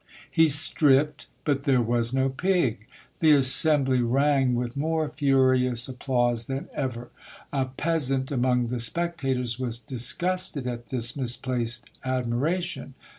He 0.31 0.47
stripped, 0.47 1.27
but 1.43 1.61
there 1.61 1.79
was 1.79 2.11
no 2.11 2.27
pig. 2.29 2.87
The 3.19 3.33
assembly 3.33 4.01
rang 4.01 4.55
with 4.55 4.75
more 4.75 5.07
furious 5.09 5.87
applause 5.87 6.45
than 6.45 6.69
ever. 6.73 7.09
A 7.53 7.65
pea 7.65 7.99
sant, 7.99 8.31
among 8.31 8.69
the 8.69 8.79
spectators, 8.79 9.59
was 9.59 9.77
disgusted 9.77 10.65
at 10.65 10.87
this 10.87 11.15
misplaced 11.15 11.85
admiration. 12.03 12.95